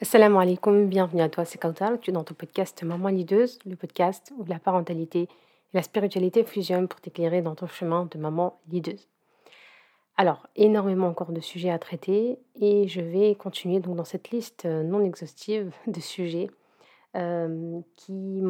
[0.00, 3.74] Assalamu alaikum, bienvenue à toi, c'est Kautar, tu es dans ton podcast Maman Lideuse, le
[3.74, 5.28] podcast où la parentalité et
[5.74, 9.08] la spiritualité fusionnent pour t'éclairer dans ton chemin de maman lideuse.
[10.16, 14.66] Alors, énormément encore de sujets à traiter et je vais continuer donc dans cette liste
[14.66, 16.48] euh, non exhaustive de sujets
[17.16, 18.40] euh, qui,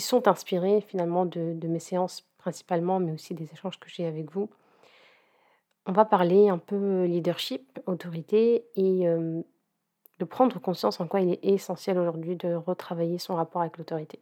[0.00, 4.48] sont inspirés finalement de, mes séances principalement, mais aussi des échanges que j'ai avec vous.
[5.86, 9.42] On va parler un peu leadership, autorité et euh,
[10.18, 14.18] de prendre conscience en quoi il est essentiel aujourd'hui de retravailler son rapport avec l'autorité.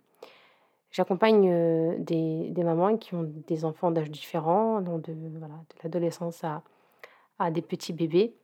[0.90, 5.14] J'accompagne euh, des, mamans qui ont des enfants d'âge différents, de,
[5.82, 6.62] l'adolescence à,
[7.38, 8.34] à, des petits bébés,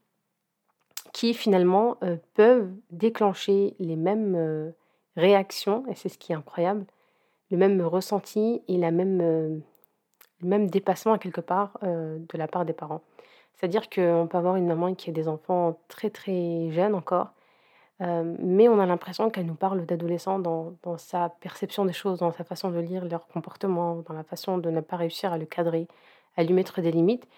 [1.13, 4.71] qui finalement euh, peuvent déclencher les mêmes euh,
[5.17, 6.85] réactions, et c'est ce qui est incroyable,
[7.51, 9.63] le même ressenti et la même, le
[10.49, 13.03] même dépassement quelque part de la part des parents.
[13.53, 17.35] C'est-à-dire qu'on peut avoir une maman qui a des enfants très très jeunes encore,
[18.03, 22.33] euh, mais on a l'impression qu'elle nous parle d'adolescents dans, sa perception des choses, dans
[22.33, 25.47] sa façon de lire leur comportement, dans la façon de ne pas réussir à le
[25.47, 25.87] cadrer,
[26.37, 27.29] à lui mettre des limites.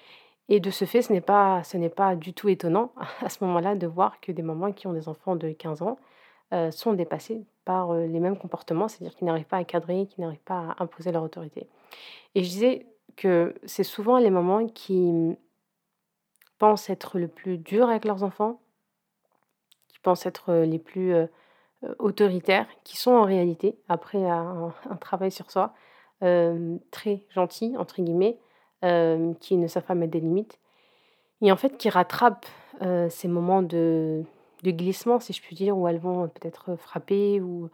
[0.49, 3.45] Et de ce fait, ce n'est pas, ce n'est pas du tout étonnant à ce
[3.45, 5.99] moment-là de voir que des mamans qui ont des enfants de 15 ans
[6.53, 10.23] euh, sont dépassées par euh, les mêmes comportements, c'est-à-dire qu'ils n'arrivent pas à cadrer, qu'ils
[10.25, 11.69] n'arrivent pas à imposer leur autorité.
[12.35, 15.37] Et je disais que c'est souvent les mamans qui
[16.59, 18.61] pensent être le plus dur avec leurs enfants,
[20.05, 21.15] pensent être les plus
[21.99, 25.75] autoritaires, qui sont en réalité, après un, travail sur soi,
[26.21, 28.39] très gentils, entre guillemets,
[29.41, 30.61] qui ne savent pas mettre des limites,
[31.43, 32.47] et en fait qui rattrapent
[33.09, 34.25] ces moments de,
[34.63, 37.69] glissement, si je puis dire, où elles vont peut-être frapper ou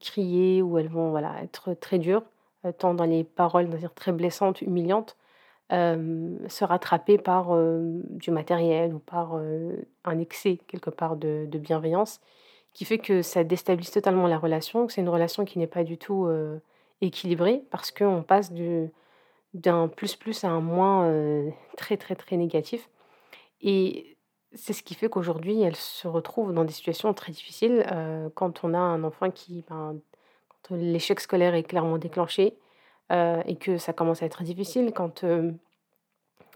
[0.00, 2.24] crier, où elles vont voilà, être très dures,
[2.78, 5.16] tant dans les paroles, dire très blessantes, humiliantes,
[5.72, 7.56] se rattraper par
[8.10, 9.34] du matériel ou par
[10.04, 12.20] un excès quelque part de, bienveillance
[12.74, 15.84] qui fait que ça déstabilise totalement la relation, que c'est une relation qui n'est pas
[15.84, 16.28] du tout
[17.00, 18.52] équilibrée parce qu'on passe
[19.54, 21.10] d'un plus plus à un moins
[21.76, 22.90] très très très négatif.
[23.62, 24.16] Et
[24.54, 27.86] c'est ce qui fait qu'aujourd'hui, elle se retrouve dans des situations très difficiles
[28.34, 29.96] quand on a un enfant qui, ben,
[30.62, 32.54] quand l'échec scolaire est clairement déclenché,
[33.12, 35.52] euh, et que ça commence à être difficile quand euh,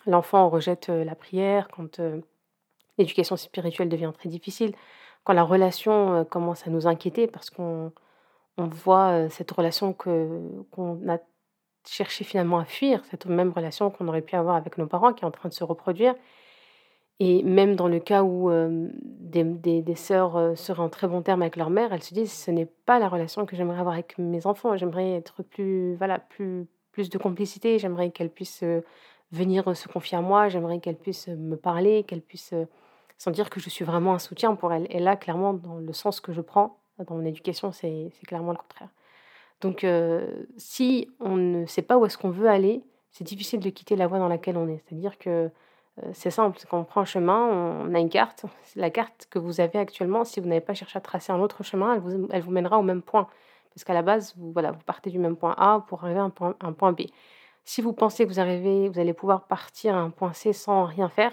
[0.06, 2.00] l'enfant rejette euh, la prière, quand
[2.98, 4.74] l'éducation spirituelle devient très difficile,
[5.24, 7.92] quand la relation commence à nous inquiéter parce qu'on
[8.56, 11.18] on voit cette relation qu'on a
[11.86, 15.24] cherché finalement à fuir, cette même relation qu'on aurait pu avoir avec nos parents qui
[15.24, 16.14] est en train de se reproduire
[17.18, 18.50] et même dans le cas où
[18.92, 22.50] des, des, sœurs seraient en très bon terme avec leur mère, elles se disent ce
[22.50, 24.76] n'est pas la relation que j'aimerais avoir avec mes enfants.
[24.76, 27.78] J'aimerais être plus, voilà, plus, plus de complicité.
[27.78, 28.64] J'aimerais qu'elles puissent
[29.32, 30.48] venir se confier à moi.
[30.48, 32.54] J'aimerais qu'elles puissent me parler, qu'elles puissent
[33.16, 34.86] sentir que je suis vraiment un soutien pour elles.
[34.90, 38.58] Et là, clairement, dans le sens que je prends dans mon éducation, c'est clairement le
[38.58, 38.90] contraire.
[39.62, 39.86] Donc,
[40.58, 44.06] si on ne sait pas où est-ce qu'on veut aller, c'est difficile de quitter la
[44.06, 44.82] voie dans laquelle on est.
[44.86, 45.48] C'est-à-dire que euh,
[46.12, 48.44] c'est simple, quand on prend un chemin, on a une carte.
[48.74, 51.62] La carte que vous avez actuellement, si vous n'avez pas cherché à tracer un autre
[51.62, 53.28] chemin, elle vous, elle vous mènera au même point.
[53.74, 56.22] Parce qu'à la base, vous, voilà, vous partez du même point A pour arriver à
[56.24, 57.02] un point, B.
[57.64, 60.84] Si vous pensez que vous, arrivez, vous allez pouvoir partir à un point C sans
[60.84, 61.32] rien faire,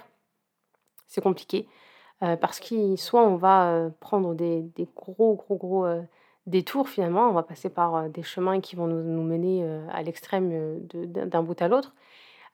[1.07, 1.67] c'est compliqué.
[2.21, 5.85] Euh, parce que soit on va euh, prendre des, des, gros, gros, gros
[6.47, 11.43] détours finalement, on va passer par des chemins qui vont nous mener à l'extrême d'un
[11.43, 11.93] bout à l'autre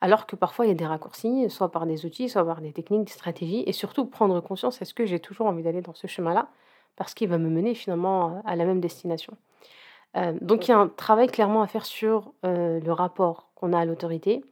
[0.00, 2.72] alors que parfois il y a des raccourcis, soit par des outils, soit par des
[2.72, 6.06] techniques, des stratégies, et surtout prendre conscience, est-ce que j'ai toujours envie d'aller dans ce
[6.06, 6.48] chemin-là,
[6.96, 9.36] parce qu'il va me mener finalement à la même destination.
[10.16, 13.72] Euh, donc il y a un travail clairement à faire sur euh, le rapport qu'on
[13.72, 14.44] a à l'autorité.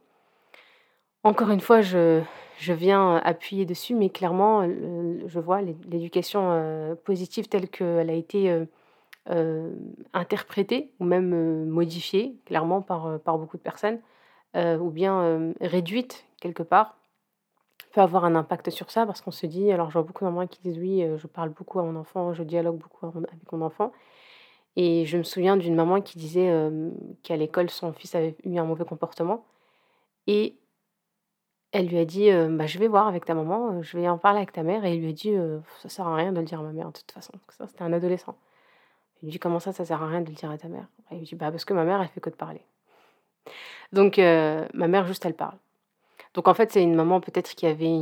[1.23, 2.21] Encore une fois, je,
[2.61, 8.65] viens appuyer dessus, mais clairement, je vois l'éducation euh, positive telle qu'elle a été
[10.13, 13.99] interprétée ou même modifiée, clairement, par beaucoup de personnes.
[14.55, 16.97] Euh, ou bien euh, réduite quelque part,
[17.93, 20.47] peut avoir un impact sur ça parce qu'on se dit, alors je vois beaucoup d'enfants
[20.47, 23.61] qui disent oui, euh, je parle beaucoup à mon enfant, je dialogue beaucoup avec mon
[23.61, 23.91] enfant.
[24.75, 26.51] Et je me souviens d'une maman qui disait
[27.23, 29.45] qu'à l'école, son fils avait eu un mauvais comportement.
[30.27, 30.55] Et
[31.71, 34.37] elle lui a dit bah, Je vais voir avec ta maman, je vais en parler
[34.37, 34.85] avec ta mère.
[34.85, 35.33] Et il lui a dit
[35.79, 37.33] Ça sert à rien de le dire à ma mère, de toute façon.
[37.49, 38.37] Ça, c'était un adolescent.
[39.21, 40.87] Il lui dit Comment ça, ça sert à rien de le dire à ta mère?
[41.11, 42.61] Il lui dit bah, Parce que ma mère, elle fait que de parler.
[43.93, 45.57] Donc, euh, ma mère, juste, elle parle.
[46.35, 47.97] Donc, en fait, c'est une maman peut-être qui avait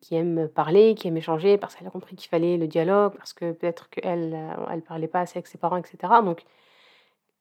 [0.00, 3.32] qui aime parler, qui aime échanger, parce qu'elle a compris qu'il fallait le dialogue, parce
[3.32, 6.12] que peut-être qu'elle euh, elle parlait pas assez avec ses parents, etc.
[6.24, 6.44] Donc,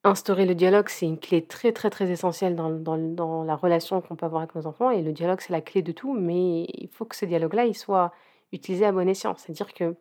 [0.06, 4.16] instaurer le dialogue, c'est une clé très, très, très essentielle dans, dans, la relation qu'on
[4.16, 4.92] peut avoir avec nos enfants.
[4.92, 7.76] Et le dialogue, c'est la clé de tout, mais il faut que ce dialogue-là, il
[7.76, 8.12] soit
[8.52, 9.36] utilisé à bon escient.
[9.36, 9.96] C'est-à-dire que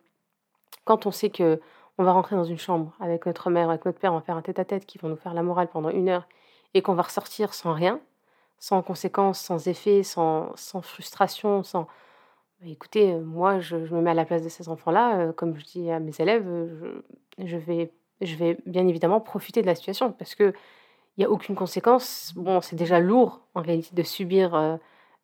[0.85, 1.61] Quand on sait que
[1.99, 4.37] on va rentrer dans une chambre avec notre mère, avec notre père, on va faire
[4.37, 6.27] un tête-à-tête qui vont nous faire la morale pendant une heure
[6.75, 8.01] et qu'on va ressortir sans rien,
[8.59, 11.87] sans conséquences, sans effet, sans, sans frustration, sans...
[12.61, 15.19] Bah, écoutez, euh, moi, je, me mets à la place de ces enfants-là.
[15.19, 17.05] euh, comme je dis à mes élèves, euh,
[17.39, 20.53] je, vais, je vais bien évidemment profiter de la situation parce que
[21.17, 22.33] il n'y a aucune conséquence.
[22.37, 24.81] Bon, c'est déjà lourd en réalité de subir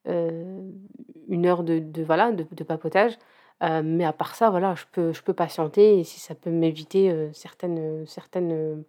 [0.06, 3.18] une heure de, de, voilà, de, papotage.
[3.60, 7.30] Mais à part ça, voilà, je peux, je peux patienter et si ça peut m'éviter
[7.32, 8.84] certaines, certaines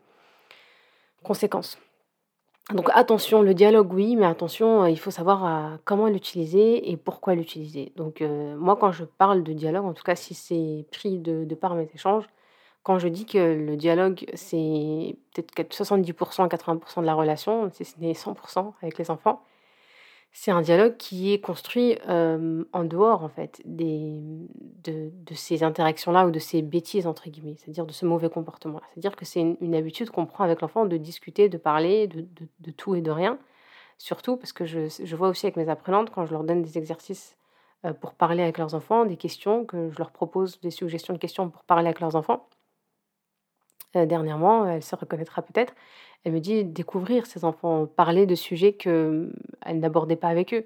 [1.23, 1.79] conséquences.
[2.69, 6.95] Donc attention, le dialogue, oui, mais attention, euh, il faut savoir euh, comment l'utiliser et
[6.95, 7.91] pourquoi l'utiliser.
[7.97, 11.43] Donc euh, moi, quand je parle de dialogue, en tout cas si c'est pris de,
[11.43, 12.25] de par mes échanges,
[12.83, 17.99] quand je dis que le dialogue, c'est peut-être 70%, 80% de la relation, si ce
[17.99, 19.43] n'est 100% avec les enfants,
[20.31, 24.21] c'est un dialogue qui est construit euh, en dehors, en fait, des,
[24.83, 28.85] de, de ces interactions-là ou de ces bêtises, entre guillemets, c'est-à-dire de ce mauvais comportement-là.
[28.93, 32.47] C'est-à-dire que c'est une, habitude qu'on prend avec l'enfant de discuter, de parler de, de-
[32.61, 33.39] de tout et de rien.
[33.97, 36.77] Surtout parce que je, je vois aussi avec mes apprenantes, quand je leur donne des
[36.77, 37.37] exercices
[37.85, 41.19] euh, pour parler avec leurs enfants, des questions, que je leur propose des suggestions de
[41.19, 42.47] questions pour parler avec leurs enfants.
[43.95, 45.73] Euh, dernièrement, elle se reconnaîtra peut-être,
[46.23, 49.31] elle me dit découvrir ses enfants, parler de sujets qu'elle
[49.73, 50.65] n'abordait pas avec eux.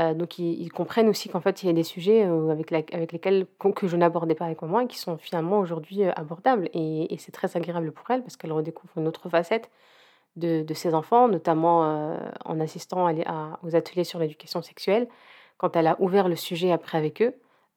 [0.00, 3.12] Heu, donc ils comprennent aussi qu'en fait, il y a des sujets, heu, avec avec
[3.12, 3.46] lesquels
[3.76, 7.56] que je n'abordais pas avec maman et qui sont finalement aujourd'hui, abordables et c'est très
[7.56, 9.70] agréable pour elle parce qu'elle redécouvre une autre facette
[10.36, 13.08] de ses enfants, notamment, en assistant
[13.62, 15.08] aux ateliers sur l'éducation sexuelle.
[15.58, 17.34] Quand elle a ouvert le sujet après avec eux,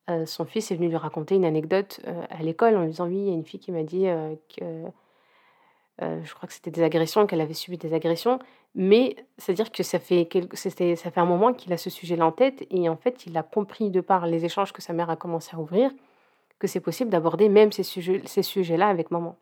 [0.09, 3.07] heu, son fils est venu lui raconter une anecdote, heu, à l'école en lui disant:
[3.07, 4.63] «Oui, il y a une fille qui m'a dit, heu, que»
[6.01, 8.39] je crois que c'était des agressions, qu'elle avait subi des agressions,
[8.73, 12.31] mais c'est-à-dire que ça fait quelque ça fait un moment qu'il a ce sujet-là en
[12.31, 15.17] tête et en fait, il a compris de par les échanges que sa mère a
[15.17, 15.91] commencé à ouvrir,
[16.59, 19.35] que c'est possible d'aborder même ces sujets ces sujets-là avec maman.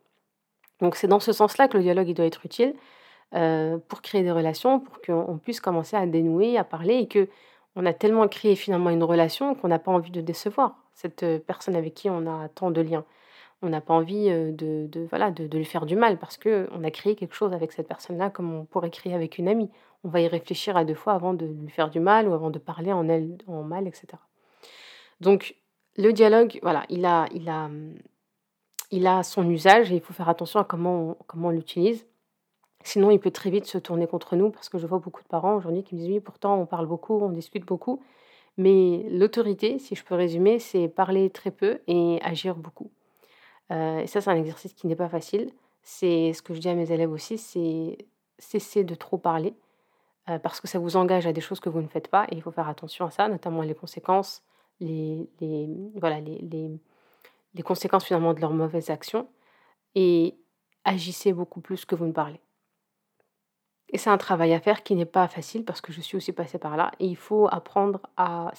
[0.80, 2.74] Donc c'est dans ce sens-là que le dialogue, il doit être utile,
[3.88, 7.28] pour créer des relations, pour qu'on on puisse commencer à dénouer, à parler et que
[7.76, 11.38] on a tellement créé finalement une relation qu'on n'a pas envie de décevoir cette, heu,
[11.38, 13.04] personne avec qui on a tant de liens.
[13.62, 17.34] On n'a pas envie, heu, de lui faire du mal parce qu'on a créé quelque
[17.34, 19.70] chose avec cette personne-là comme on pourrait créer avec une amie.
[20.04, 22.50] On va y réfléchir à 2 fois avant de lui faire du mal ou avant
[22.50, 24.20] de parler en elle en mal et cetera.
[25.20, 25.56] Donc
[25.96, 27.28] le dialogue, voilà, il a
[29.24, 32.06] son usage et il faut faire attention à comment on l'utilise.
[32.84, 35.28] Sinon, il peut très vite se tourner contre nous parce que je vois beaucoup de
[35.28, 38.02] parents aujourd'hui qui me disent: «Oui, pourtant on parle beaucoup, on discute beaucoup».
[38.58, 42.90] Mais l'autorité, si je peux résumer, c'est parler très peu et agir beaucoup.
[43.72, 45.52] Heu et ça, c'est un exercice qui n'est pas facile.
[45.82, 47.98] C'est ce que je dis à mes élèves aussi, c'est
[48.38, 49.54] cesser de trop parler,
[50.30, 52.36] heu, parce que ça vous engage à des choses que vous ne faites pas et
[52.36, 54.42] il faut faire attention à ça, notamment les conséquences,
[54.80, 55.28] les
[55.96, 59.28] voilà, les conséquences finalement de leurs mauvaises actions
[59.96, 60.36] et
[60.84, 62.40] agissez beaucoup plus que vous ne parlez.
[63.90, 66.32] Et c'est un travail à faire qui n'est pas facile parce que je suis aussi
[66.32, 68.52] passée par là et il faut apprendre à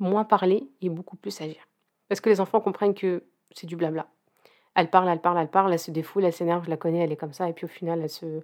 [0.00, 1.66] moins parler et beaucoup plus agir.
[2.08, 4.06] Parce que les enfants comprennent que c'est du blabla.
[4.74, 7.12] Elle parle, elle parle, elle parle, elle se défoule, elle s'énerve, je la connais, elle
[7.12, 8.42] est comme ça et puis au final, elle se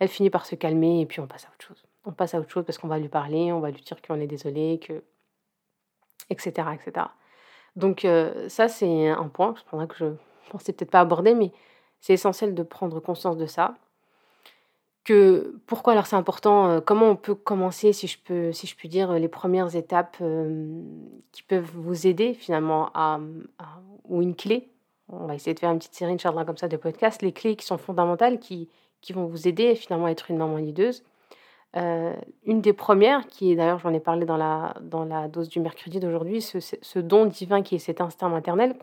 [0.00, 1.84] elle finit par se calmer et puis on passe à autre chose.
[2.04, 4.20] On passe à autre chose parce qu'on va lui parler, on va lui dire qu'on
[4.20, 5.04] est désolé, que
[6.30, 7.12] et cetera et cetera.
[7.76, 11.52] Donc heu, ça, c'est un point, que je pensais peut-être pas aborder, mais
[12.00, 13.74] c'est essentiel de prendre conscience de ça.
[15.04, 18.74] Que pourquoi alors c'est important, heu, comment on peut commencer, si je peux si je
[18.74, 20.82] puis dire, les premières étapes, hem,
[21.30, 23.20] qui peuvent vous aider finalement à,
[24.08, 24.70] ou une clé?
[25.10, 27.54] On va essayer de faire une petite série, inch'Allah, comme ça de podcasts, les clés
[27.56, 28.70] qui sont fondamentales, qui
[29.02, 31.04] qui vont vous aider finalement à être une maman leaduse.
[31.76, 32.12] Heu,
[32.46, 35.60] une des premières qui est d'ailleurs j'en ai parlé dans la dans la dose du
[35.60, 38.76] mercredi d'aujourd'hui, ce ce don divin qui est cet instinct maternel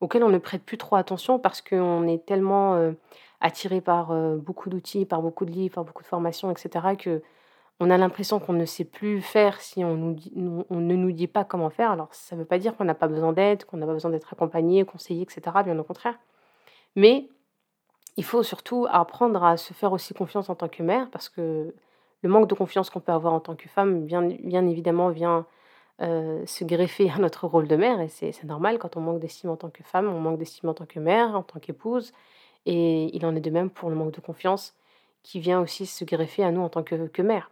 [0.00, 2.92] auquel on ne prête plus trop attention parce qu'on est tellement,
[3.42, 6.96] attiré par, heu, beaucoup d'outils, par beaucoup de livres, par beaucoup de formations et cetera,
[6.96, 10.16] qu'on a l'impression qu'on ne sait plus faire si on
[10.70, 11.90] on ne nous dit pas comment faire.
[11.90, 14.10] Alors ça ne veut pas dire qu'on n'a pas besoin d'aide, qu'on n'a pas besoin
[14.10, 16.18] d'être accompagné, conseillé et cetera, bien au contraire.
[16.96, 17.28] Mais
[18.16, 21.74] il faut surtout apprendre à se faire aussi confiance en tant que mère parce que
[22.22, 25.46] le manque de confiance qu'on peut avoir en tant que femme, bien évidemment, vient,
[26.02, 29.50] heu, se greffer à notre rôle de mère et c'est normal quand on manque d'estime
[29.50, 32.12] en tant que femme, on manque d'estime en tant que mère, en tant qu'épouse
[32.66, 34.74] et il en est de même pour le manque de confiance
[35.22, 37.50] qui vient aussi se greffer à nous en tant que que mère.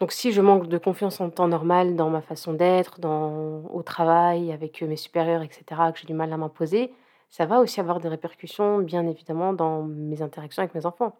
[0.00, 3.82] Donc si je manque de confiance en temps normal dans ma façon d'être, dans au
[3.82, 6.92] travail, avec, heu, mes supérieurs et cetera, que j'ai du mal à m'imposer,
[7.30, 11.14] ça va aussi avoir des répercussions, bien évidemment, dans mes interactions avec mes enfants.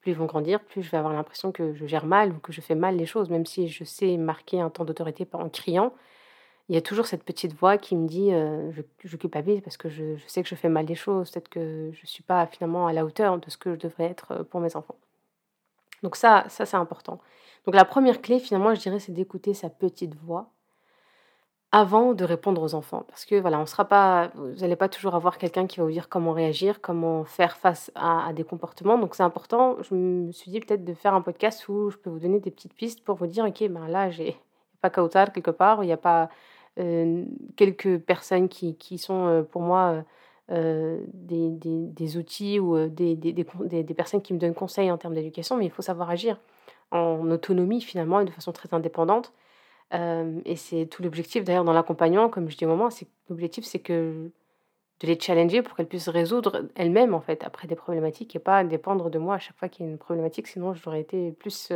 [0.00, 2.52] Plus ils vont grandir, plus je vais avoir l'impression que je gère mal ou que
[2.52, 5.92] je fais mal les choses, même si je sais marquer un temps d'autorité en criant.
[6.70, 9.90] Il y a toujours cette petite voix qui me dit je, je, culpabilise parce que
[9.90, 12.86] je, sais que je fais mal les choses, peut-être que je ne suis pas finalement
[12.86, 14.96] à la hauteur de ce que je devrais être pour mes enfants.
[16.02, 17.20] Donc ça, ça c'est important.
[17.66, 20.50] Donc la première clé, finalement, je dirais, c'est d'écouter sa petite voix
[21.72, 23.04] avant de répondre aux enfants.
[23.06, 25.92] Parce que voilà, on sera pas, vous n'allez pas toujours avoir quelqu'un qui va vous
[25.92, 28.98] dire comment réagir, comment faire face à, des comportements.
[28.98, 29.76] Donc c'est important.
[29.82, 32.50] Je me suis dit peut-être de faire un podcast où je peux vous donner des
[32.50, 34.36] petites pistes pour vous dire, ok, ben là, j'ai
[34.80, 36.26] pas Kautar quelque part, il n'y a pas euh,
[37.56, 40.04] quelques personnes qui, qui sont euh, pour moi
[40.50, 45.56] euh, des, des, outils ou des, des, personnes qui me donnent conseil en termes d'éducation,
[45.56, 46.38] mais il faut savoir agir
[46.90, 49.32] en autonomie finalement et de façon très indépendante.
[49.92, 52.88] Et c'est tout l'objectif d'ailleurs dans l'accompagnement, comme je dis au moment,
[53.28, 54.30] l'objectif c'est que
[55.00, 58.62] de les challenger pour qu'elles puissent résoudre elles-mêmes en fait après des problématiques et pas
[58.64, 61.72] dépendre de moi à chaque fois qu'il y a une problématique, sinon j'aurais été plus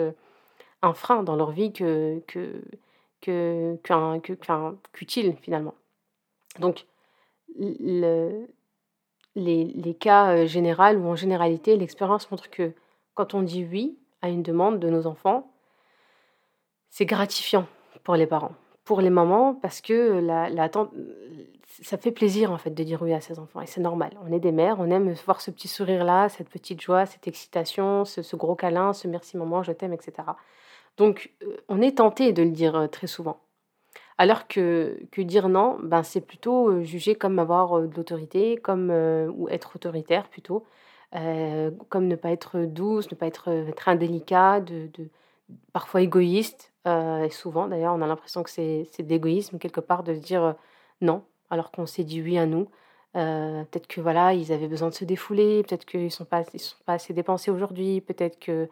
[0.83, 2.21] un frein dans leur vie que
[4.93, 5.75] qu'utile finalement.
[6.59, 6.87] Donc
[7.59, 8.47] le,
[9.35, 12.73] les, les, cas généraux ou en généralité, l'expérience montre que
[13.15, 15.51] quand on dit oui à une demande de nos enfants,
[16.91, 17.67] c'est gratifiant
[18.05, 18.55] pour les parents.
[18.85, 20.69] Pour les mamans, parce que la, la
[21.83, 24.17] ça fait plaisir en fait de dire oui à ses enfants et c'est normal.
[24.25, 27.27] On est des mères, on aime voir ce petit sourire là, cette petite joie, cette
[27.27, 30.13] excitation, ce, gros câlin, ce merci maman, je t'aime, etc.
[30.97, 33.41] Donc euh, on est tenté de le dire euh, très souvent.
[34.17, 38.91] Alors que, que dire non, ben, c'est plutôt euh, jugé comme avoir de l'autorité, comme
[38.91, 40.65] ou être autoritaire plutôt,
[41.89, 45.09] comme ne pas être douce, ne pas être très indélicat, de, de
[45.73, 46.73] parfois égoïste.
[46.87, 50.55] Et souvent, d'ailleurs, on a l'impression que c'est d'égoïsme quelque part de dire
[51.01, 52.69] non, alors qu'on s'est dit oui à nous.
[53.15, 56.77] Peut-être que voilà, ils avaient besoin de se défouler, peut-être qu'ils ne sont, pas, sont
[56.85, 58.69] pas assez dépensés aujourd'hui, peut-être que.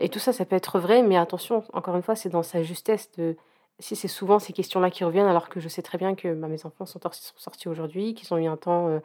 [0.00, 2.62] Et tout ça, ça peut être vrai, mais attention, encore une fois, c'est dans sa
[2.62, 3.36] justesse de.
[3.78, 6.48] Si c'est souvent ces questions-là qui reviennent, alors que je sais très bien que bah,
[6.48, 7.00] mes enfants sont,
[7.36, 9.00] sortis aujourd'hui, qu'ils ont eu un temps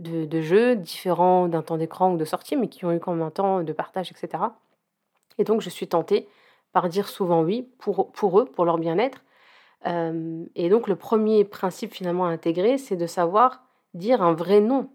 [0.00, 3.12] de, de, jeu différent d'un temps d'écran ou de sortie, mais qui ont eu quand
[3.12, 4.42] même un temps de partage, etc.
[5.38, 6.28] Et donc, je suis tentée
[6.72, 9.22] par dire souvent oui pour, pour eux, pour leur bien-être.
[9.86, 13.62] Euh, et donc le premier principe finalement à intégrer, c'est de savoir
[13.94, 14.90] dire un vrai non.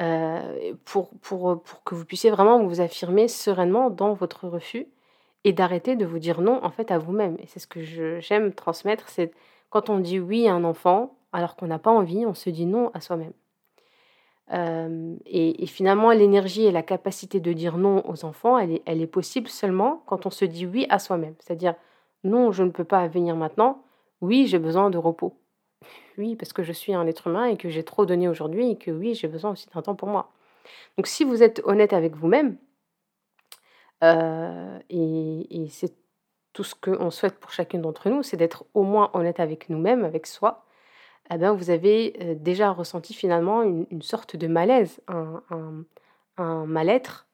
[0.00, 4.86] Euh, pour, pour, pour que vous puissiez vraiment vous affirmer sereinement dans votre refus
[5.42, 7.36] et d'arrêter de vous dire non en fait à vous-même.
[7.40, 7.82] Et c'est ce que
[8.20, 9.32] j'aime transmettre, c'est
[9.70, 12.66] quand on dit oui à un enfant alors qu'on n'a pas envie, on se dit
[12.66, 13.32] non à soi-même
[14.50, 19.06] et, finalement, l'énergie et la capacité de dire non aux enfants, elle est, elle est
[19.06, 21.34] possible seulement quand on se dit oui à soi-même.
[21.40, 21.74] C'est-à-dire,
[22.24, 23.82] non, je ne peux pas venir maintenant.
[24.20, 25.34] Oui, j'ai besoin de repos.
[26.16, 28.76] Oui, parce que je suis un être humain et que j'ai trop donné aujourd'hui et
[28.76, 30.32] que oui, j'ai besoin aussi d'un temps pour moi.
[30.96, 32.56] Donc, si vous êtes honnête avec vous-même,
[34.02, 35.94] et, et c'est
[36.52, 40.04] tout ce qu'on souhaite pour chacune d'entre nous, c'est d'être au moins honnête avec nous-mêmes,
[40.04, 40.64] avec soi,
[41.30, 47.28] eh bien, vous avez déjà ressenti finalement une, sorte de malaise, un, mal-être,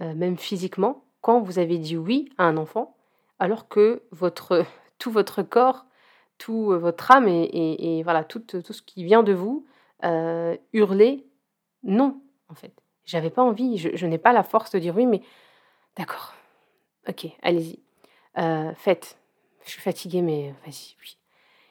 [0.00, 2.96] même physiquement, quand vous avez dit oui à un enfant,
[3.38, 4.02] alors que
[4.98, 5.86] tout votre corps,
[6.38, 9.66] tout votre âme et, voilà tout, tout, ce qui vient de vous
[10.72, 11.24] hurlait
[11.82, 12.72] non, en fait.
[13.04, 15.22] J'avais pas envie, je, n'ai pas la force de dire oui, mais
[15.96, 16.34] d'accord,
[17.08, 17.78] ok, allez-y,
[18.74, 19.18] faites.
[19.64, 21.18] Je suis fatiguée, mais vas-y, oui.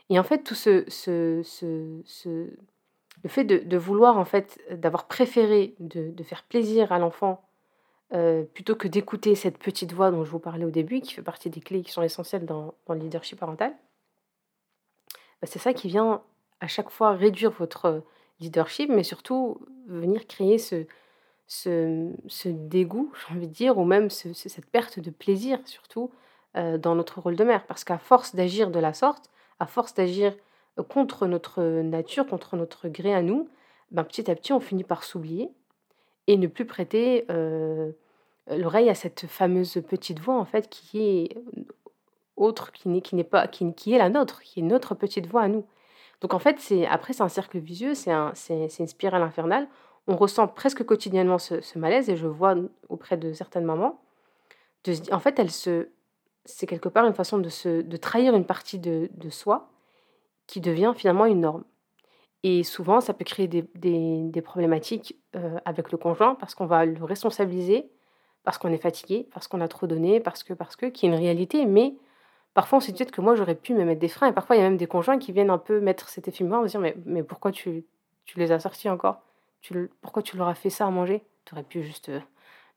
[0.10, 2.50] Et en fait, tout ce, ce, ce,
[3.24, 7.44] le fait de, vouloir, en fait, d'avoir préféré de, faire plaisir à l'enfant
[8.14, 11.24] euh, plutôt que d'écouter cette petite voix dont je vous parlais au début, qui fait
[11.24, 13.74] partie des clés qui sont essentielles dans, le leadership parental,
[15.46, 16.22] c'est ça qui vient
[16.62, 18.04] à chaque fois réduire votre
[18.40, 20.86] leadership, mais surtout venir créer ce,
[22.46, 26.12] dégoût, j'ai envie de dire, ou même cette perte de plaisir, surtout,
[26.56, 27.66] euh, dans notre rôle de mère.
[27.66, 30.36] Parce qu'à force d'agir de la sorte, à force d'agir
[30.90, 33.50] contre notre nature, contre notre gré à nous,
[33.92, 35.50] ben, petit à petit, on finit par s'oublier
[36.28, 37.26] et ne plus prêter
[38.50, 41.38] l'oreille à cette fameuse petite voix, en fait, qui est
[42.38, 45.66] autre, qui n'est, pas, qui, est la nôtre, qui est notre petite voix à nous.
[46.22, 49.68] Donc en fait, c'est après, c'est un cercle vicieux, c'est, un, c'est, une spirale infernale.
[50.08, 52.56] On ressent presque quotidiennement ce, malaise et je vois
[52.90, 54.00] auprès de certaines mamans,
[55.12, 55.90] en fait, elles se,
[56.46, 59.70] c'est quelque part une façon de trahir une partie de, soi
[60.48, 61.64] qui devient finalement une norme.
[62.44, 67.04] Et souvent, ça peut créer des, problématiques euh, avec le conjoint parce qu'on va le
[67.04, 67.90] responsabiliser,
[68.44, 71.10] parce qu'on est fatigué, parce qu'on a trop donné, parce que, parce que, qui est
[71.10, 71.66] une réalité.
[71.66, 71.96] Mais
[72.56, 74.28] parfois, on se dit peut-être que moi, j'aurais pu me mettre des freins.
[74.28, 76.44] Et parfois, il y a même des conjoints qui viennent un peu mettre cet effet
[76.52, 77.86] en dire mais, pourquoi tu,
[78.26, 79.22] tu les as sortis encore?
[80.02, 81.24] Pourquoi tu leur as fait ça à manger?
[81.44, 82.20] Tu aurais pu juste euh,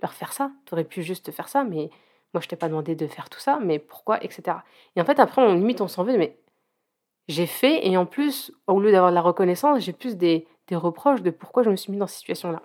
[0.03, 1.91] leur faire ça, tu aurais pu juste faire ça, mais
[2.35, 4.59] moi, je t'ai pas demandé de faire tout ça, mais pourquoi, etc.
[4.97, 6.37] Et en fait, après, on limite, on s'en veut, mais
[7.29, 10.77] j'ai fait et en plus, au lieu d'avoir de la reconnaissance, j'ai plus des, des
[10.77, 12.63] reproches de pourquoi je me suis mis dans cette situation-là.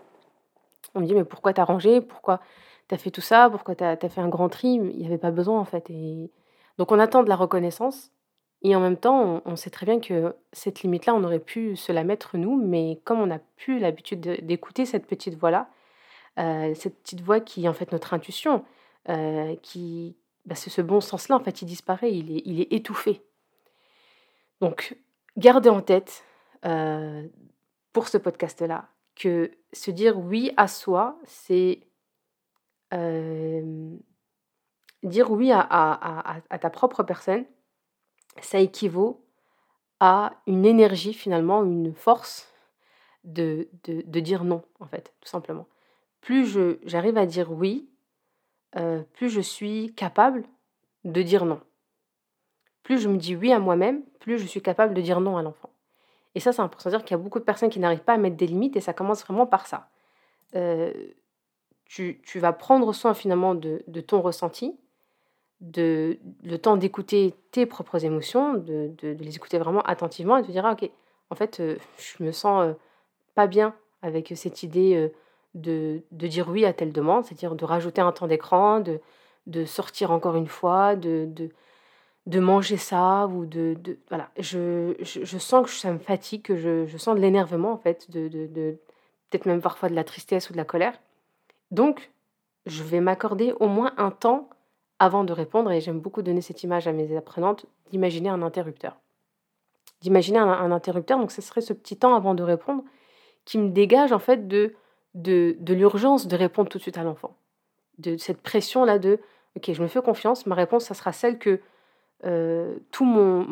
[0.96, 2.02] On me dit, mais pourquoi t'as rangé?
[2.02, 2.40] Pourquoi
[2.88, 3.50] t'as fait tout ça?
[3.50, 4.74] Pourquoi t'as as fait un grand tri?
[4.74, 5.90] Il n'y avait pas besoin, en fait.
[5.90, 6.32] Et...
[6.78, 8.12] Donc, on attend de la reconnaissance.
[8.64, 11.92] Et en même temps, on, sait très bien que cette limite-là, on aurait pu se
[11.92, 15.70] la mettre nous, mais comme on n'a plus l'habitude d'écouter cette petite voix-là,
[16.40, 18.64] euh, cette petite voix qui est en fait notre intuition,
[19.10, 20.16] euh, qui,
[20.46, 23.22] bah, ce bon sens-là, en fait, il disparaît, il est, il est étouffé.
[24.62, 24.96] Donc,
[25.36, 26.24] gardez en tête
[26.66, 27.28] euh,
[27.92, 31.82] pour ce podcast-là que se dire oui à soi, c'est
[35.04, 37.46] dire oui à, ta propre personne,
[38.42, 39.26] ça équivaut
[40.00, 42.50] à une énergie finalement, une force
[43.24, 45.68] de, de, dire non, en fait, tout simplement.
[46.22, 47.90] Plus j'arrive à dire oui,
[48.76, 50.46] euh, plus je suis capable
[51.04, 51.62] de dire non.
[52.82, 55.42] Plus je me dis oui à moi-même, plus je suis capable de dire non à
[55.42, 55.70] l'enfant.
[56.36, 56.90] Et ça, c'est important.
[56.90, 58.82] dire qu'il y a beaucoup de personnes qui n'arrivent pas à mettre des limites et
[58.82, 59.90] ça commence vraiment par ça.
[60.56, 60.92] Euh,
[61.86, 64.76] tu, vas prendre soin finalement de, ton ressenti,
[65.64, 70.66] de, le temps d'écouter tes propres émotions, de, les écouter vraiment attentivement et te dire,
[70.66, 70.90] ah, ok,
[71.32, 72.74] en fait, euh, je me sens euh,
[73.34, 75.12] pas bien avec cette idée
[75.56, 79.00] de, dire oui à telle demande, c'est-à-dire de rajouter un temps d'écran, de,
[79.48, 81.28] de sortir encore une fois, de,
[82.26, 83.78] de manger ça ou de,
[84.10, 84.30] voilà.
[84.40, 88.10] Je, je, sens que ça me fatigue que je, je sens de l'énervement en fait
[88.10, 88.78] de, de,
[89.30, 90.98] peut-être même parfois de la tristesse ou de la colère.
[91.72, 92.12] Donc
[92.66, 94.50] je vais m'accorder au moins un temps
[95.04, 98.98] avant de répondre et j'aime beaucoup donner cette image à mes apprenantes d'imaginer un interrupteur
[100.02, 102.84] d'imaginer un, interrupteur donc ce serait ce petit temps avant de répondre
[103.46, 104.74] qui me dégage en fait de
[105.14, 107.36] de, de l'urgence de répondre tout de suite à l'enfant
[108.00, 109.20] de cette pression là de
[109.56, 111.62] ok je me fais confiance ma réponse ça sera celle que
[112.26, 113.46] euh, tout mon,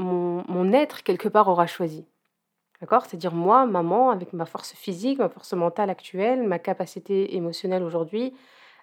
[0.48, 2.06] mon, être, quelque part, aura choisi.
[2.80, 3.06] D'accord?
[3.06, 8.34] C'est-à-dire moi, maman, avec ma force physique, ma force mentale actuelle, ma capacité émotionnelle aujourd'hui,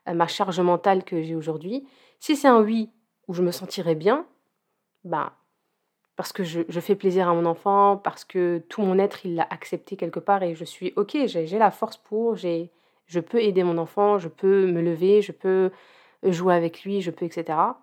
[0.09, 1.87] euh, ma charge mentale que j'ai aujourd'hui.
[2.21, 2.91] Si c'est un oui
[3.27, 4.27] où je me sentirais bien,
[5.05, 5.33] ben,
[6.17, 9.47] parce que je, fais plaisir à mon enfant, parce que tout mon être, il l'a
[9.51, 13.79] accepté quelque part et je suis OK, j'ai la force pour, je peux aider mon
[13.79, 15.71] enfant, je peux me lever, je peux
[16.25, 17.75] jouer avec lui, je peux, etc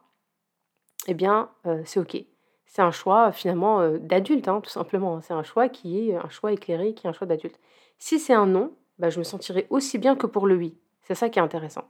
[1.07, 2.17] eh bien, euh, c'est OK.
[2.65, 5.21] C'est un choix finalement euh, d'adulte, hein, tout simplement.
[5.21, 7.59] C'est un choix qui est un choix éclairé, qui est un choix d'adulte.
[7.99, 10.77] Si c'est un non, bah, je me sentirai aussi bien que pour le oui.
[11.01, 11.85] C'est ça qui est intéressant.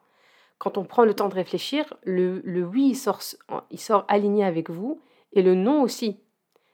[0.58, 3.20] Quand on prend le temps de réfléchir, le, oui, il sort,
[3.72, 5.02] il sort aligné avec vous
[5.34, 6.20] et le non aussi.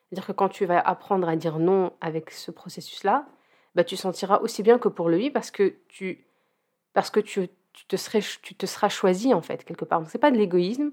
[0.09, 3.25] C'est-à-dire que quand tu vas apprendre à dire non avec ce processus-là,
[3.75, 6.25] bah, tu sentiras aussi bien que pour le oui parce que tu,
[6.93, 10.05] parce que tu, tu, te, serais, tu te seras choisi en fait, quelque part.
[10.07, 10.91] Ce n'est pas de l'égoïsme,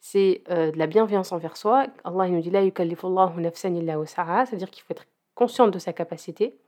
[0.00, 1.86] c'est euh, de la bienveillance envers soi.
[2.04, 2.62] Allah il nous dit illa
[4.06, 6.58] Ça veut dire qu'il faut être conscient de sa capacité.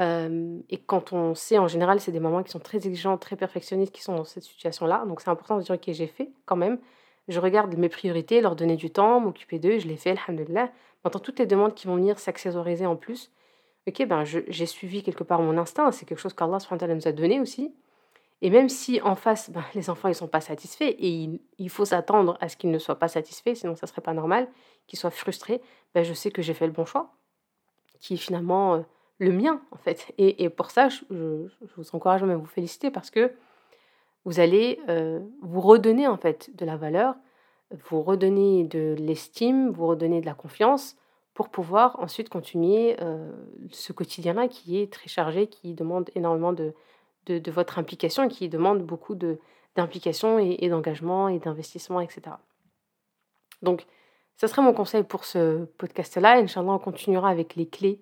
[0.00, 3.94] Et quand on sait, en général, c'est des mamans qui sont très exigeantes, très perfectionnistes,
[3.94, 5.04] qui sont dans cette situation-là.
[5.06, 6.78] Donc c'est important de dire Ok, j'ai fait quand même.
[7.28, 10.70] Je regarde mes priorités, leur donner du temps, m'occuper d'eux, je l'ai fait, alhamdulillah.
[11.04, 13.30] Maintenant, toutes les demandes qui vont venir s'accessoriser en plus,
[13.86, 15.90] ok, ben j'ai suivi quelque part mon instinct.
[15.92, 17.72] C'est quelque chose qu'Allah nous a donné aussi.
[18.42, 21.84] Et même si en face, ben, les enfants ne sont pas satisfaits, et il, faut
[21.86, 24.48] s'attendre à ce qu'ils ne soient pas satisfaits, sinon ça serait pas normal,
[24.86, 25.62] qu'ils soient frustrés,
[25.94, 27.14] ben, je sais que j'ai fait le bon choix,
[28.00, 28.80] qui finalement euh,
[29.18, 30.12] le mien, en fait.
[30.18, 31.04] Et, pour ça, je,
[31.76, 33.32] vous encourage même à vous féliciter parce que
[34.24, 37.14] vous allez euh, vous redonner, en fait, de la valeur,
[37.90, 40.96] vous redonner de l'estime, vous redonner de la confiance
[41.34, 43.32] pour pouvoir ensuite continuer euh,
[43.70, 46.74] ce quotidien-là qui est très chargé, qui demande énormément de,
[47.26, 49.16] de, votre implication qui demande beaucoup
[49.76, 52.36] d'implication et, d'engagement et d'investissement, etc.
[53.62, 53.86] Donc,
[54.36, 56.38] ce serait mon conseil pour ce podcast-là.
[56.38, 58.00] Inch'Allah, on continuera avec les clés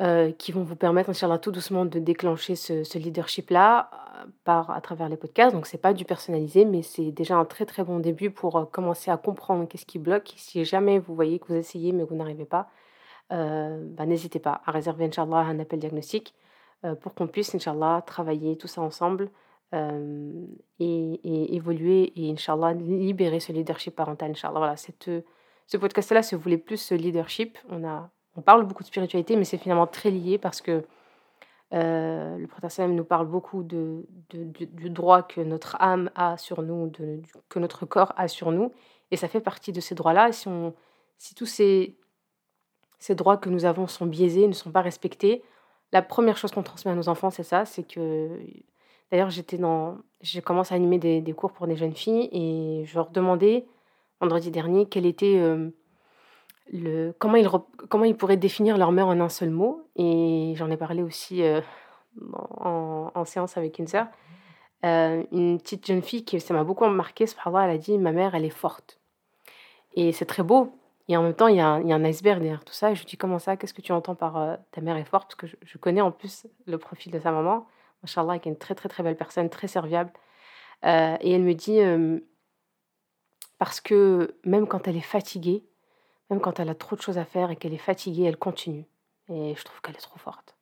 [0.00, 4.80] euh, qui vont vous permettre, Inch'Allah, tout doucement de déclencher ce, leadership-là euh, par, à
[4.80, 5.54] travers les podcasts.
[5.54, 8.56] Donc, ce n'est pas du personnalisé, mais c'est déjà un très très bon début pour
[8.56, 10.32] euh, commencer à comprendre qu'est-ce qui bloque.
[10.36, 12.68] Si jamais vous voyez que vous essayez mais que vous n'arrivez pas,
[13.30, 16.34] bah, n'hésitez pas à réserver, Inch'Allah, un appel diagnostic.
[16.84, 19.30] Euh, pour qu'on puisse, Inch'Allah, travailler tout ça ensemble
[19.74, 20.46] euh,
[20.78, 24.58] et, évoluer et, Inch'Allah, libérer ce leadership parental, Inch'Allah.
[24.58, 27.58] Voilà, ce podcast-là se voulait plus ce leadership.
[27.68, 30.84] On, a, on parle beaucoup de spiritualité, mais c'est finalement très lié parce que
[31.72, 36.90] euh, le prophète nous parle beaucoup de, du droit que notre âme a sur nous,
[37.48, 38.72] que notre corps a sur nous,
[39.10, 40.32] et ça fait partie de ces droits-là.
[40.32, 40.48] Si,
[41.18, 41.96] si tous ces,
[42.98, 45.42] ces droits que nous avons sont biaisés, ne sont pas respectés,
[45.92, 48.28] la première chose qu'on transmet à nos enfants, c'est ça, c'est que...
[49.10, 49.98] D'ailleurs, j'étais dans...
[50.20, 53.66] J'ai commencé à animer des, cours pour des jeunes filles et je leur demandais,
[54.20, 55.70] vendredi dernier, quel était euh,
[56.72, 57.48] le, comment, ils,
[57.88, 59.86] comment ils pourraient définir leur mère en un seul mot.
[59.96, 61.42] Et j'en ai parlé aussi
[62.32, 64.06] en, en, séance avec une sœur.
[64.82, 68.44] une petite jeune fille qui, ça m'a beaucoup marqué, elle a dit Ma mère, elle
[68.44, 69.00] est forte.
[69.94, 70.72] Et c'est très beau.
[71.08, 72.72] Et en même temps, il y, a un, il y, a un iceberg derrière tout
[72.72, 72.92] ça.
[72.92, 73.56] Et je lui dis Comment ça?
[73.56, 75.24] Qu'est-ce que tu entends par ta mère est forte?
[75.24, 77.66] Parce que je, je, connais en plus le profil de sa maman.
[78.02, 80.12] Machallah, qui est une très, très, très belle personne, très serviable.
[80.84, 81.80] et elle me dit
[83.58, 85.64] Parce que même quand elle est fatiguée,
[86.30, 88.86] même quand elle a trop de choses à faire et qu'elle est fatiguée, elle continue.
[89.28, 90.56] Et je trouve qu'elle est trop forte.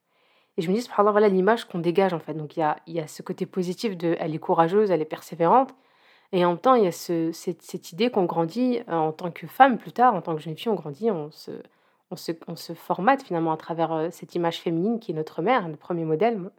[0.57, 2.35] Et je me dis, subhanallah, voilà l'image qu'on dégage en fait.
[2.35, 5.07] Donc il y a, y a ce côté positif de elle est courageuse, elle est
[5.07, 5.75] persévérante.
[6.33, 9.31] Et en même temps, il y a ce, cette, idée qu'on grandit euh, en tant
[9.31, 11.53] que femme plus tard, en tant que jeune fille, on grandit, on se,
[12.11, 15.41] on se, on se formate finalement à travers euh, cette image féminine qui est notre
[15.41, 16.51] mère, notre premier modèle,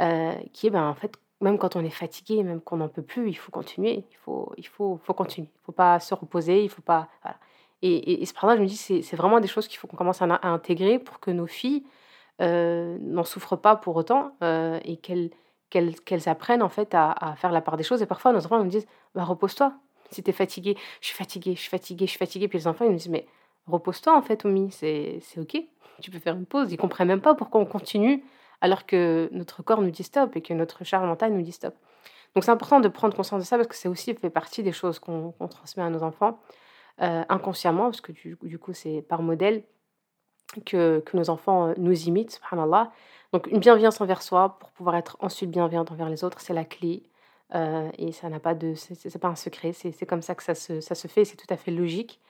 [0.00, 3.02] euh, qui est ben, en fait, même quand on est fatigué, même qu'on n'en peut
[3.02, 5.48] plus, il faut continuer, il faut, il faut, faut continuer.
[5.48, 7.08] Ne faut pas se reposer, il faut pas.
[7.22, 7.38] Voilà.
[7.82, 10.40] Et, et, et je me dis, c'est vraiment des choses qu'il faut qu'on commence à,
[10.42, 11.84] intégrer pour que nos filles
[12.40, 15.30] euh, n'en souffrent pas pour autant euh, et qu'elles
[15.70, 18.02] qu'elles apprennent en fait à, faire la part des choses.
[18.02, 19.72] Et parfois, nos enfants nous disent bah, repose-toi.
[20.10, 22.46] Si tu es fatigué, je suis fatigué, je suis fatigué, je suis fatigué.
[22.46, 23.26] Puis les enfants, ils nous disent mais
[23.66, 25.56] repose-toi en fait, Oumi, c'est OK.
[26.02, 26.70] Tu peux faire une pause.
[26.72, 28.22] Ils comprennent même pas pourquoi on continue
[28.60, 31.74] alors que notre corps nous dit stop et que notre charge mentale nous dit stop.
[32.34, 34.72] Donc c'est important de prendre conscience de ça parce que c'est aussi fait partie des
[34.72, 36.38] choses qu'on transmet à nos enfants
[37.02, 39.64] euh, inconsciemment, parce que du, coup c'est par modèle
[40.64, 42.92] que, nos enfants euh, nous imitent, subhanallah.
[43.32, 46.64] Donc une bienveillance envers soi pour pouvoir être ensuite bienveillante envers les autres, c'est la
[46.64, 47.02] clé.
[47.54, 50.54] Euh, et ça n'a pas de, c'est pas un secret, c'est comme ça que ça
[50.54, 52.20] se, ça se fait, c'est tout à fait logique.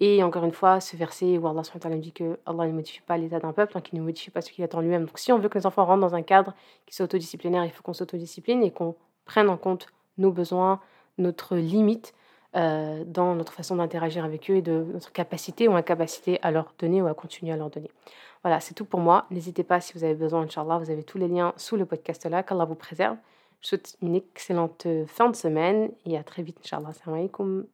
[0.00, 1.62] Et encore une fois, ce verset où Allah
[1.96, 4.50] dit que Allah ne modifie pas l'état d'un peuple tant qu'il ne modifie pas ce
[4.50, 5.06] qu'il attend lui-même.
[5.06, 6.54] Donc si on veut que les enfants rentrent dans un cadre
[6.86, 10.80] qui soit autodisciplinaire, il faut qu'on s'autodiscipline et qu'on prenne en compte nos besoins,
[11.18, 12.14] notre limite
[12.56, 16.74] euh, dans notre façon d'interagir avec eux et de notre capacité ou incapacité à leur
[16.78, 17.90] donner ou à continuer à leur donner.
[18.42, 19.26] Voilà, c'est tout pour moi.
[19.30, 22.24] N'hésitez pas si vous avez besoin, Inch'Allah, vous avez tous les liens sous le podcast
[22.26, 22.42] là.
[22.42, 23.16] Qu'Allah vous préserve.
[23.60, 26.90] Je vous souhaite une excellente fin de semaine et à très vite, Inch'Allah.
[26.90, 27.66] Assalamu alaikum.